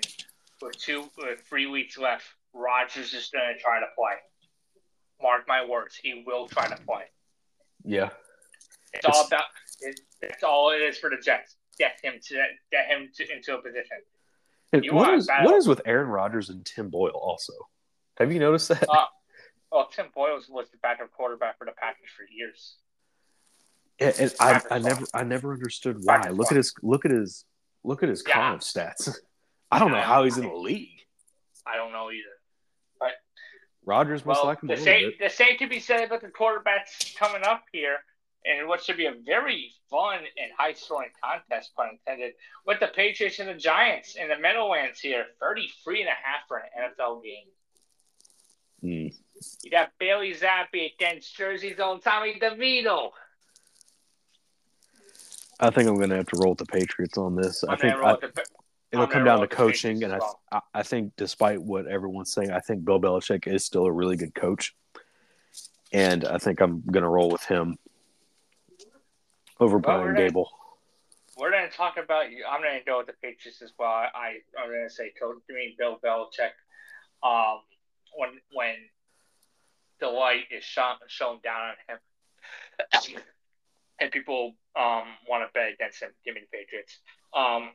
[0.61, 4.15] with two with three weeks left, Rodgers is going to try to play.
[5.21, 7.03] Mark my words, he will try to play.
[7.83, 8.09] Yeah.
[8.93, 9.43] It's, all about.
[9.81, 11.55] It, it's all it is for the Jets.
[11.77, 12.35] Get him to
[12.71, 13.97] get him to, into a position.
[14.71, 17.11] You what is what is with Aaron Rodgers and Tim Boyle?
[17.11, 17.53] Also,
[18.17, 18.85] have you noticed that?
[18.89, 19.05] Uh,
[19.73, 22.75] Well, Tim Boyle was the backup quarterback for the Packers for years.
[23.99, 26.29] And, and I, I never I never understood why.
[26.29, 27.45] Look at his look at his
[27.83, 28.33] look at his Yeah.
[28.33, 29.09] college stats.
[29.71, 30.99] I don't know how he's in the league.
[31.65, 32.23] I don't know either.
[33.85, 35.19] Rodgers must Well, like him a the little same bit.
[35.19, 37.97] the same can be said about the quarterbacks coming up here,
[38.45, 42.33] and what should be a very fun and high scoring contest, pun intended,
[42.65, 46.59] with the Patriots and the Giants in the Meadowlands here, 33 and a half for
[46.59, 47.47] an NFL game.
[49.11, 49.15] Mm.
[49.63, 53.09] You got Bailey Zappe against Jersey's own Tommy DeVito.
[55.63, 57.63] I think I'm going to have to roll with the Patriots on this.
[57.63, 58.45] I I'm think I, the-
[58.91, 60.41] it'll come down to coaching, and I, well.
[60.51, 64.17] I I think despite what everyone's saying, I think Bill Belichick is still a really
[64.17, 64.75] good coach,
[65.93, 67.77] and I think I'm going to roll with him
[69.61, 70.47] over Well, Brian Daboll.
[71.37, 72.43] We're going to talk about you.
[72.47, 73.89] I'm going to go with the Patriots as well.
[73.89, 76.51] I, I'm going to say Coach, I mean Bill Belichick.
[77.23, 77.61] Um,
[78.15, 78.75] when when
[80.01, 83.21] the light is shone, shown down on him,
[83.99, 86.99] and people um want to bet against him, give me the Patriots.
[87.35, 87.71] Um,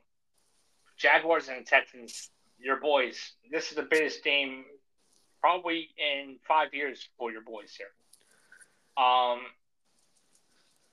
[0.96, 3.32] Jaguars and Texans, your boys.
[3.50, 4.64] This is the biggest game
[5.40, 7.92] probably in five years for your boys here.
[9.02, 9.40] Um,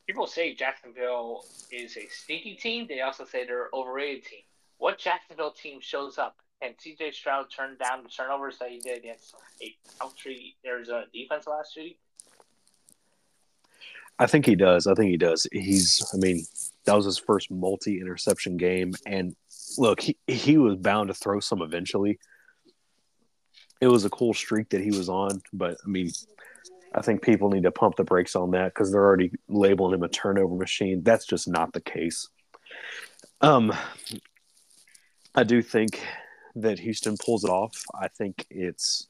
[0.08, 2.86] people say Jacksonville is a sneaky team.
[2.88, 4.42] They also say they're overrated team.
[4.78, 6.38] What Jacksonville team shows up?
[6.62, 11.48] And CJ Stroud turned down the turnovers that he did against a country Arizona defense
[11.48, 12.00] last week.
[14.18, 14.88] I think he does.
[14.88, 15.48] I think he does.
[15.52, 16.10] He's.
[16.14, 16.46] I mean,
[16.86, 19.36] that was his first multi-interception game, and
[19.78, 22.20] look, he he was bound to throw some eventually.
[23.82, 26.12] It was a cool streak that he was on, but I mean,
[26.94, 30.04] I think people need to pump the brakes on that because they're already labeling him
[30.04, 31.04] a turnover machine.
[31.04, 32.30] That's just not the case.
[33.42, 33.74] Um,
[35.36, 36.02] I do think
[36.56, 37.84] that Houston pulls it off.
[37.94, 39.08] I think it's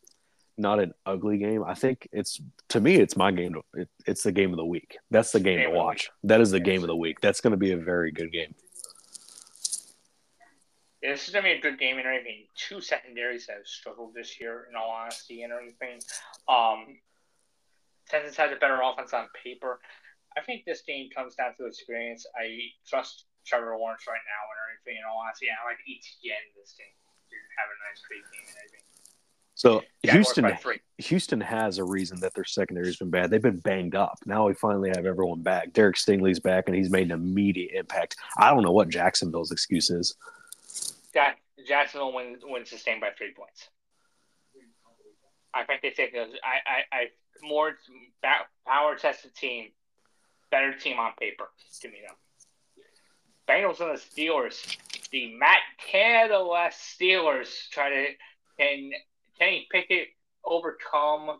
[0.57, 1.63] not an ugly game.
[1.63, 2.39] I think it's
[2.69, 3.53] to me, it's my game.
[3.53, 4.97] To, it, it's the game of the week.
[5.11, 6.09] That's the game, Game to watch.
[6.23, 7.19] That is the game of the week.
[7.21, 8.55] That's going to be a very good game.
[11.05, 12.49] Yeah, this is gonna be a good game and everything.
[12.57, 16.01] Two secondaries have struggled this year, in all honesty, and everything.
[16.49, 16.97] Um,
[18.09, 19.77] Texans has a better offense on paper.
[20.33, 22.25] I think this game comes down to experience.
[22.33, 22.57] I
[22.89, 24.97] trust Trevor Lawrence right now and everything.
[24.97, 26.97] In all honesty, I like ETN this game
[27.29, 28.94] to have a nice great game and everything.
[29.55, 30.57] So Jaguars Houston.
[30.97, 33.29] Houston has a reason that their secondary has been bad.
[33.29, 34.17] They've been banged up.
[34.25, 35.73] Now we finally have everyone back.
[35.73, 38.17] Derek Stingley's back, and he's made an immediate impact.
[38.37, 40.15] I don't know what Jacksonville's excuse is.
[41.13, 43.69] Jack, Jacksonville wins wins game by three points.
[45.53, 46.29] I think they take those.
[46.43, 47.05] I I, I
[47.41, 47.77] more
[48.65, 49.69] power tested team
[50.51, 51.49] better team on paper.
[51.81, 52.15] to me them.
[53.47, 54.77] Bengals and the Steelers.
[55.11, 56.35] The Matt Canada
[56.71, 58.05] Steelers try to
[58.57, 58.91] can
[59.39, 60.09] Kenny Pickett
[60.43, 61.39] overcome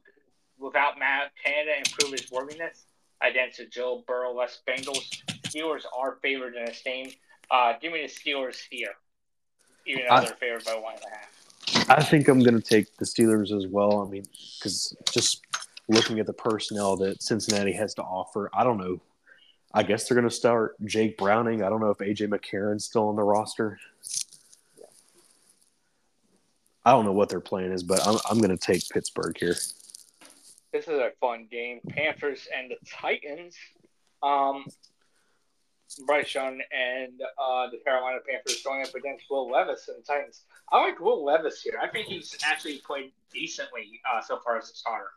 [0.60, 2.86] without Matt Canada improve his worthiness
[3.22, 5.22] against the Joe Burrow West Bengals.
[5.44, 7.12] Steelers are favored in this game.
[7.52, 8.94] Uh, give me the Steelers here,
[9.86, 11.90] even though I, they're favored by one and a half.
[11.90, 14.02] I think I'm going to take the Steelers as well.
[14.06, 14.26] I mean,
[14.58, 15.42] because just
[15.88, 19.00] looking at the personnel that Cincinnati has to offer, I don't know.
[19.74, 21.62] I guess they're going to start Jake Browning.
[21.62, 23.78] I don't know if AJ McCarron's still on the roster.
[26.86, 29.56] I don't know what their plan is, but I'm, I'm going to take Pittsburgh here.
[30.72, 31.80] This is a fun game.
[31.90, 33.56] Panthers and the Titans.
[34.22, 34.66] Um,
[36.06, 40.42] Bryce Young and uh, the Carolina Panthers going up against Will Levis and the Titans.
[40.72, 41.80] I like Will Levis here.
[41.82, 45.12] I think he's actually played decently uh, so far as a starter.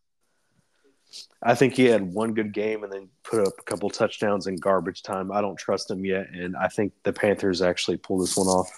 [1.42, 4.56] I think he had one good game and then put up a couple touchdowns in
[4.56, 5.32] garbage time.
[5.32, 8.68] I don't trust him yet, and I think the Panthers actually pull this one off.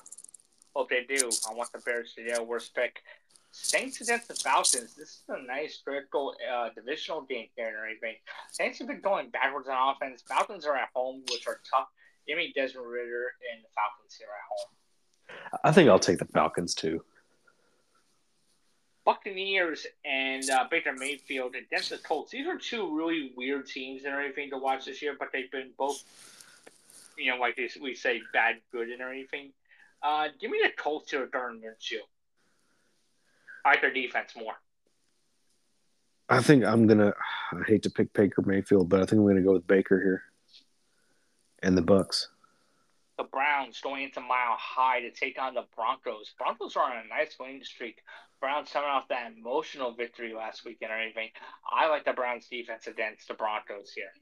[0.81, 1.29] Hope they do.
[1.47, 3.03] I want the Bears to get a worst pick.
[3.51, 4.95] Saints against the Falcons.
[4.95, 8.15] This is a nice critical uh, divisional game here and everything.
[8.51, 10.25] Saints have been going backwards on offense.
[10.27, 11.89] Falcons are at home, which are tough.
[12.27, 15.61] Give me Desmond Ridder and the Falcons here at home.
[15.63, 17.05] I think I'll take the Falcons too.
[19.05, 22.33] Buccaneers and uh, Baker Mayfield against the Colts.
[22.33, 25.73] These are two really weird teams and everything to watch this year, but they've been
[25.77, 26.03] both,
[27.19, 29.53] you know, like we say, bad, good, and everything.
[30.03, 31.99] Uh, give me the Colts here Gardner Minshew.
[33.65, 34.55] I like their defense more.
[36.29, 37.13] I think I'm gonna.
[37.53, 40.23] I hate to pick Baker Mayfield, but I think I'm gonna go with Baker here,
[41.63, 42.27] and the Bucs.
[43.19, 46.33] The Browns going into Mile High to take on the Broncos.
[46.39, 48.01] Broncos are on a nice winning streak.
[48.41, 51.29] Browns coming off that emotional victory last weekend or anything.
[51.71, 54.13] I like the Browns defense against the Broncos here.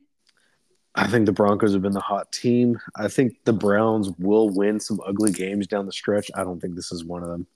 [0.98, 2.76] I think the Broncos have been the hot team.
[2.96, 6.28] I think the Browns will win some ugly games down the stretch.
[6.34, 7.46] I don't think this is one of them.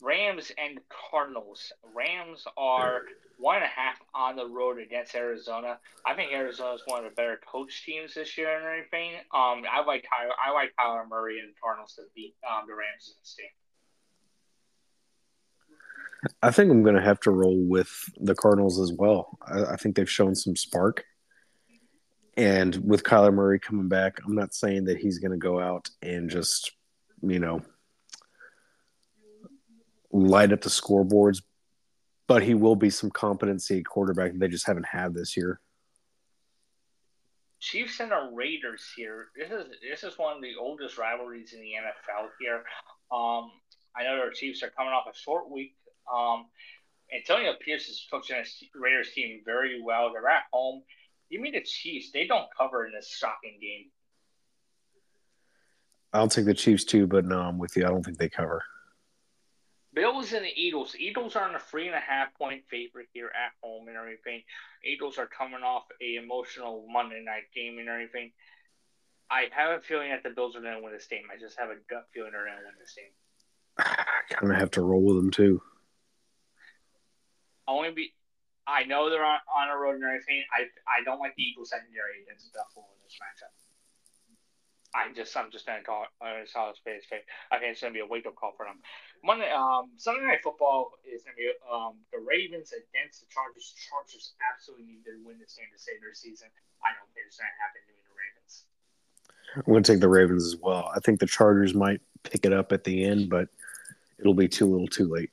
[0.00, 1.74] Rams and Cardinals.
[1.94, 3.02] Rams are
[3.38, 5.78] one and a half on the road against Arizona.
[6.06, 9.16] I think Arizona is one of the better coach teams this year and everything.
[9.34, 13.08] Um, I like Kyler, I like Kyler Murray and Cardinals to beat um, the Rams
[13.08, 13.48] in this game.
[16.42, 19.38] I think I'm going to have to roll with the Cardinals as well.
[19.46, 21.04] I, I think they've shown some spark.
[22.36, 25.88] And with Kyler Murray coming back, I'm not saying that he's going to go out
[26.02, 26.72] and just,
[27.22, 27.62] you know,
[30.10, 31.42] light up the scoreboards,
[32.26, 35.60] but he will be some competency quarterback they just haven't had this year.
[37.60, 39.28] Chiefs and the Raiders here.
[39.36, 42.62] This is this is one of the oldest rivalries in the NFL here.
[43.10, 43.50] Um,
[43.96, 45.74] I know our Chiefs are coming off a short week.
[46.12, 46.46] Um,
[47.14, 48.44] Antonio Pierce is coaching a
[48.78, 50.12] Raiders team very well.
[50.12, 50.82] They're at home.
[51.30, 52.10] Give me the Chiefs.
[52.12, 53.90] They don't cover in this shocking game.
[56.12, 57.84] I'll take the Chiefs too, but no, I'm with you.
[57.84, 58.62] I don't think they cover.
[59.94, 60.94] Bills and the Eagles.
[60.98, 64.42] Eagles are in a three and a half point favorite here at home and everything.
[64.84, 68.32] Eagles are coming off a emotional Monday night game and everything.
[69.30, 71.24] I have a feeling that the Bills are going to win this game.
[71.32, 73.12] I just have a gut feeling they're going to win this game.
[73.78, 75.62] I kind of have to roll with them too.
[77.66, 78.14] Only be,
[78.66, 80.44] I know they're on, on a road and everything.
[80.52, 83.52] I I don't like the Eagles secondary against Buffalo in this matchup.
[84.94, 87.02] I just I'm just gonna call it uh, solid space.
[87.50, 88.78] I think it's gonna be a wake up call for them.
[89.26, 93.74] Monday, um, Sunday night football is gonna be um the Ravens against the Chargers.
[93.74, 96.48] Chargers absolutely need to win this game to save their season.
[96.80, 98.54] I don't think it's gonna happen to the Ravens.
[99.66, 100.88] I'm gonna take the Ravens as well.
[100.94, 103.48] I think the Chargers might pick it up at the end, but
[104.18, 105.30] it'll be too little, too late.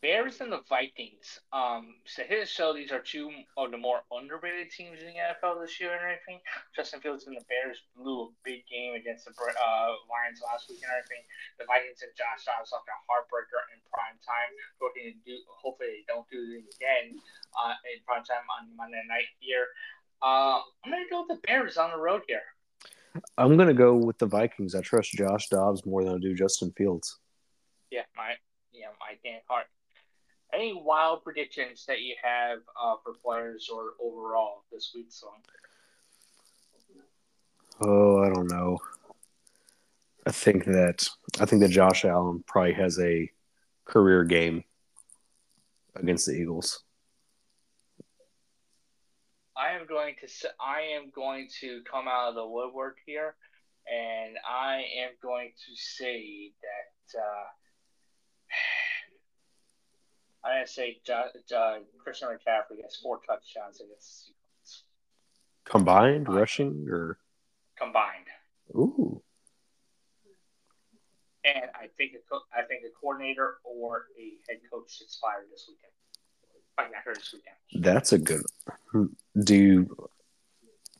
[0.00, 1.42] Bears and the Vikings.
[1.52, 5.58] Um, so his show these are two of the more underrated teams in the NFL
[5.58, 6.38] this year and everything.
[6.74, 10.78] Justin Fields and the Bears blew a big game against the uh, Lions last week
[10.86, 11.26] and everything.
[11.58, 14.50] The Vikings and Josh Dobbs like a heartbreaker in prime time.
[14.78, 14.86] To
[15.26, 17.18] do, hopefully they don't do it again
[17.58, 19.66] uh, in prime time on Monday night here.
[20.22, 22.46] Uh, I'm gonna go with the Bears on the road here.
[23.36, 24.74] I'm gonna go with the Vikings.
[24.74, 27.18] I trust Josh Dobbs more than I do Justin Fields.
[27.90, 28.38] Yeah, my
[28.70, 29.66] yeah, my damn heart
[30.54, 35.38] any wild predictions that you have uh, for players or overall this week's song?
[37.80, 38.78] Oh, I don't know.
[40.26, 41.08] I think that
[41.40, 43.30] I think that Josh Allen probably has a
[43.84, 44.64] career game
[45.94, 46.82] against the Eagles.
[49.56, 53.36] I am going to I am going to come out of the woodwork here,
[53.90, 57.46] and I am going to say that uh,
[60.48, 64.82] I'm gonna say uh, Christian McCaffrey gets four touchdowns against the Seahawks.
[65.64, 67.18] Combined rushing or
[67.78, 68.26] combined.
[68.74, 69.22] ooh.
[71.44, 75.46] And I think a co- I think a coordinator or a head coach gets fired
[75.50, 75.92] this weekend.
[76.78, 77.84] Like I heard this weekend.
[77.84, 78.42] That's a good.
[79.44, 80.08] Do you?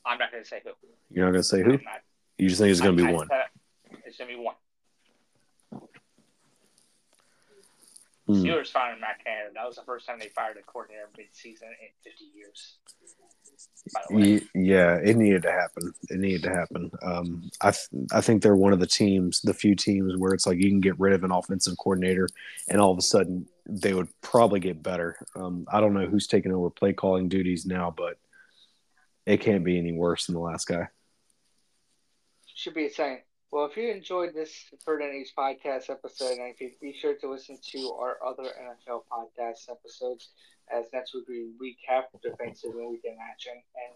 [0.05, 0.71] I'm not going to say who.
[1.11, 1.73] You're not gonna say who?
[1.73, 2.03] Not-
[2.39, 3.29] You just think it's gonna be I- I- one.
[4.05, 4.55] It's going to be one.
[8.29, 8.35] Hmm.
[8.45, 9.53] Steelers firing Matt Canada.
[9.55, 12.77] That was the first time they fired a coordinator mid-season in 50 years.
[13.95, 15.95] By the way, Ye- Yeah, it needed to happen.
[16.11, 16.91] It needed to happen.
[17.03, 20.47] Um, I th- I think they're one of the teams, the few teams where it's
[20.47, 22.29] like you can get rid of an offensive coordinator,
[22.69, 25.17] and all of a sudden they would probably get better.
[25.35, 28.19] Um, I don't know who's taking over play calling duties now, but
[29.25, 30.89] it can't be any worse than the last guy.
[32.55, 33.21] should be saying,
[33.51, 34.67] well, if you enjoyed this
[35.15, 39.71] East podcast episode, and if you be sure to listen to our other NFL podcast
[39.71, 40.29] episodes,
[40.71, 43.95] as next week we recap defensive and weekend action and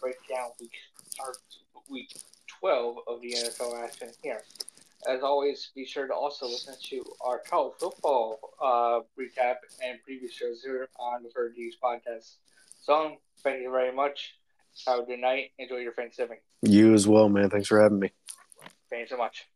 [0.00, 0.74] break down week
[1.18, 1.32] or
[1.90, 2.16] week
[2.60, 4.42] 12 of the NFL action here.
[5.08, 10.32] As always, be sure to also listen to our college football uh, recap and previous
[10.32, 12.36] shows here on the and podcast.
[12.82, 14.36] So, thank you very much.
[14.86, 15.50] Have a good night.
[15.58, 16.38] Enjoy your Thanksgiving.
[16.62, 17.50] You as well, man.
[17.50, 18.12] Thanks for having me.
[18.92, 19.51] Thank you so much.